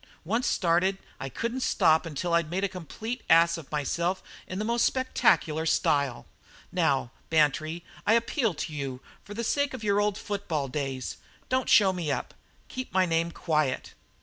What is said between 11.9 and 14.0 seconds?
me up keep my name quiet."